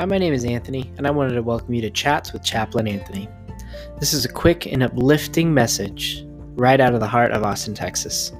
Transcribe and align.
Hi, 0.00 0.06
my 0.06 0.16
name 0.16 0.32
is 0.32 0.46
Anthony, 0.46 0.90
and 0.96 1.06
I 1.06 1.10
wanted 1.10 1.34
to 1.34 1.42
welcome 1.42 1.74
you 1.74 1.82
to 1.82 1.90
Chats 1.90 2.32
with 2.32 2.42
Chaplain 2.42 2.88
Anthony. 2.88 3.28
This 3.98 4.14
is 4.14 4.24
a 4.24 4.32
quick 4.32 4.64
and 4.64 4.82
uplifting 4.82 5.52
message 5.52 6.24
right 6.56 6.80
out 6.80 6.94
of 6.94 7.00
the 7.00 7.06
heart 7.06 7.32
of 7.32 7.42
Austin, 7.42 7.74
Texas. 7.74 8.32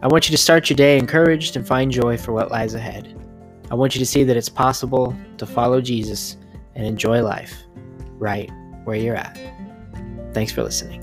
I 0.00 0.06
want 0.06 0.26
you 0.26 0.34
to 0.34 0.42
start 0.42 0.70
your 0.70 0.76
day 0.78 0.96
encouraged 0.96 1.54
and 1.54 1.66
find 1.66 1.92
joy 1.92 2.16
for 2.16 2.32
what 2.32 2.50
lies 2.50 2.72
ahead. 2.72 3.14
I 3.70 3.74
want 3.74 3.94
you 3.94 3.98
to 3.98 4.06
see 4.06 4.24
that 4.24 4.38
it's 4.38 4.48
possible 4.48 5.14
to 5.36 5.44
follow 5.44 5.82
Jesus 5.82 6.38
and 6.74 6.86
enjoy 6.86 7.22
life 7.22 7.64
right 8.12 8.50
where 8.84 8.96
you're 8.96 9.16
at. 9.16 9.38
Thanks 10.32 10.50
for 10.50 10.62
listening. 10.62 11.02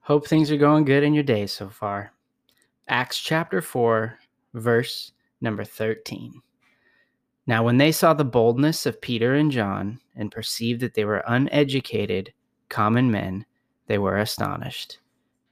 Hope 0.00 0.26
things 0.26 0.50
are 0.50 0.58
going 0.58 0.84
good 0.84 1.04
in 1.04 1.14
your 1.14 1.24
day 1.24 1.46
so 1.46 1.70
far. 1.70 2.12
Acts 2.90 3.20
chapter 3.20 3.62
4, 3.62 4.18
verse 4.54 5.12
number 5.40 5.62
13. 5.62 6.42
Now, 7.46 7.62
when 7.62 7.76
they 7.76 7.92
saw 7.92 8.14
the 8.14 8.24
boldness 8.24 8.84
of 8.84 9.00
Peter 9.00 9.32
and 9.36 9.52
John 9.52 10.00
and 10.16 10.32
perceived 10.32 10.80
that 10.80 10.94
they 10.94 11.04
were 11.04 11.22
uneducated, 11.28 12.32
common 12.68 13.08
men, 13.08 13.46
they 13.86 13.96
were 13.96 14.16
astonished, 14.16 14.98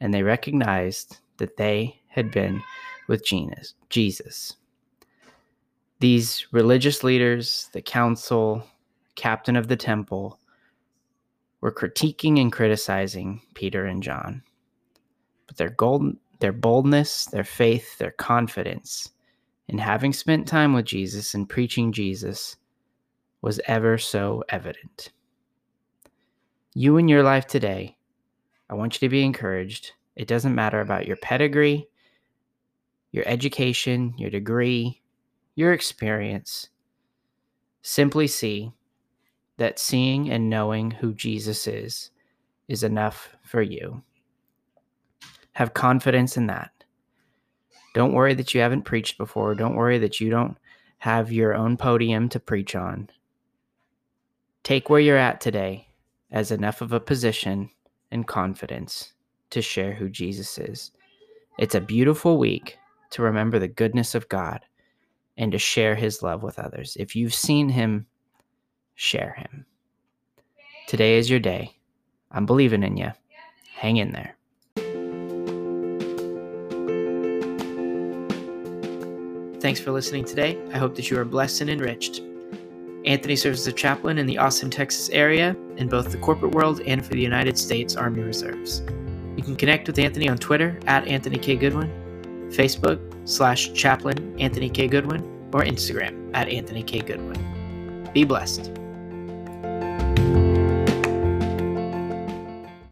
and 0.01 0.13
they 0.13 0.25
recognized 0.25 1.19
that 1.37 1.57
they 1.57 2.01
had 2.09 2.33
been 2.33 2.61
with 3.07 3.25
Jesus. 3.25 4.57
These 6.01 6.49
religious 6.51 7.05
leaders, 7.05 7.71
the 7.73 7.83
council, 7.83 8.65
captain 9.15 9.55
of 9.55 9.69
the 9.69 9.77
temple, 9.77 10.41
were 11.61 11.73
critiquing 11.73 12.41
and 12.41 12.51
criticizing 12.51 13.43
Peter 13.55 13.85
and 13.85 14.03
John. 14.03 14.43
But 15.47 15.57
their 15.57 15.71
gold, 15.71 16.17
their 16.41 16.53
boldness, 16.53 17.27
their 17.27 17.45
faith, 17.45 17.99
their 17.99 18.13
confidence 18.13 19.11
in 19.69 19.79
having 19.79 20.13
spent 20.13 20.49
time 20.49 20.73
with 20.73 20.87
Jesus 20.87 21.35
and 21.35 21.49
preaching 21.49 21.93
Jesus 21.93 22.57
was 23.43 23.61
ever 23.67 23.99
so 23.99 24.43
evident. 24.49 25.13
You 26.75 26.97
in 26.97 27.09
your 27.09 27.23
life 27.23 27.47
today, 27.47 27.97
I 28.71 28.75
want 28.75 28.95
you 28.95 29.09
to 29.09 29.11
be 29.11 29.25
encouraged. 29.25 29.93
It 30.17 30.29
doesn't 30.29 30.55
matter 30.55 30.81
about 30.81 31.07
your 31.07 31.17
pedigree, 31.17 31.89
your 33.13 33.25
education, 33.27 34.15
your 34.17 34.31
degree, 34.31 35.03
your 35.55 35.73
experience. 35.73 36.69
Simply 37.83 38.27
see 38.27 38.73
that 39.57 39.79
seeing 39.79 40.31
and 40.31 40.49
knowing 40.49 40.91
who 40.91 41.15
Jesus 41.15 41.67
is 41.67 42.11
is 42.69 42.83
enough 42.83 43.37
for 43.43 43.63
you. 43.63 44.03
Have 45.59 45.75
confidence 45.75 46.37
in 46.37 46.47
that. 46.47 46.71
Don't 47.93 48.13
worry 48.13 48.33
that 48.35 48.55
you 48.55 48.61
haven't 48.61 48.85
preached 48.85 49.19
before. 49.19 49.57
Don't 49.57 49.75
worry 49.75 49.99
that 49.99 50.21
you 50.21 50.31
don't 50.31 50.57
have 50.99 51.33
your 51.33 51.53
own 51.53 51.77
podium 51.77 52.29
to 52.29 52.39
preach 52.39 52.77
on. 52.77 53.11
Take 54.63 54.89
where 54.89 55.01
you're 55.01 55.17
at 55.17 55.41
today 55.41 55.89
as 56.31 56.53
enough 56.53 56.81
of 56.81 56.93
a 56.93 57.01
position 57.01 57.71
and 58.13 58.25
confidence 58.25 59.15
to 59.51 59.61
share 59.61 59.95
who 59.95 60.09
Jesus 60.09 60.59
is. 60.59 60.93
It's 61.59 61.75
a 61.75 61.81
beautiful 61.81 62.39
week 62.39 62.79
to 63.11 63.23
remember 63.23 63.59
the 63.59 63.67
goodness 63.67 64.15
of 64.15 64.29
God 64.29 64.61
and 65.37 65.51
to 65.51 65.59
share 65.59 65.97
his 65.97 66.23
love 66.23 66.45
with 66.45 66.61
others. 66.61 66.97
If 67.01 67.17
you've 67.17 67.35
seen 67.35 67.69
him, 67.69 68.07
share 68.95 69.35
him. 69.37 69.67
Today 70.87 71.19
is 71.19 71.29
your 71.29 71.41
day. 71.41 71.77
I'm 72.31 72.47
believing 72.47 72.85
in 72.85 72.97
you. 72.97 73.11
Hang 73.75 73.97
in 73.97 74.13
there. 74.13 74.38
Thanks 79.61 79.81
for 79.81 79.91
listening 79.91 80.25
today. 80.25 80.57
I 80.73 80.79
hope 80.79 80.95
that 80.95 81.11
you 81.11 81.19
are 81.19 81.25
blessed 81.25 81.63
and 81.63 81.71
enriched. 81.71 82.23
Anthony 83.05 83.35
serves 83.35 83.61
as 83.61 83.67
a 83.67 83.73
chaplain 83.73 84.19
in 84.19 84.27
the 84.27 84.39
Austin, 84.39 84.71
Texas 84.71 85.09
area 85.11 85.57
in 85.77 85.89
both 85.89 86.13
the 86.13 86.19
corporate 86.19 86.53
world 86.53 86.81
and 86.83 87.05
for 87.05 87.15
the 87.15 87.21
United 87.21 87.59
States 87.59 87.97
Army 87.97 88.23
Reserves. 88.23 88.83
You 89.37 89.43
can 89.43 89.57
connect 89.57 89.89
with 89.89 89.99
Anthony 89.99 90.29
on 90.29 90.39
Twitter 90.39 90.79
at 90.87 91.09
Anthony 91.09 91.39
K. 91.39 91.57
Goodwin, 91.57 91.89
Facebook 92.51 93.01
slash 93.29 93.73
chaplain 93.73 94.39
Anthony 94.39 94.71
K. 94.71 94.87
Goodwin, 94.87 95.23
or 95.53 95.63
Instagram 95.63 96.31
at 96.35 96.49
Anthony 96.49 96.83
K. 96.83 97.01
Goodwin. 97.01 98.11
Be 98.13 98.25
blessed. 98.25 98.78